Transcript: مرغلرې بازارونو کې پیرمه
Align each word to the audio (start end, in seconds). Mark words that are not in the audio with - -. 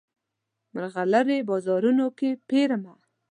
مرغلرې 0.73 1.37
بازارونو 1.49 2.05
کې 2.17 2.29
پیرمه 2.49 2.93